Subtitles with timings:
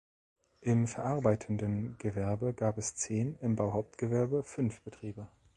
[0.61, 5.27] Im verarbeitenden Gewerbe gab es zehn, im Bauhauptgewerbe fünf Betriebe.